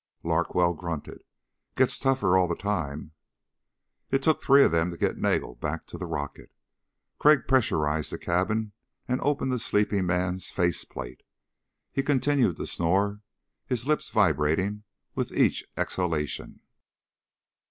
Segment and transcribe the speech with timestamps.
[0.23, 1.23] Larkwell grunted,
[1.75, 3.11] "Gets tougher all the time."
[4.09, 6.49] It took the three of them to get Nagel back to the rocket.
[7.19, 8.71] Crag pressurized the cabin
[9.07, 11.21] and opened the sleeping man's face plate.
[11.91, 13.21] He continued to snore,
[13.67, 16.61] his lips vibrating with each exhalation.